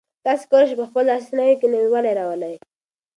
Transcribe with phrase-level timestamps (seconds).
[0.25, 2.55] تاسي کولای شئ په خپلو لاسي صنایعو کې نوي والی راولئ.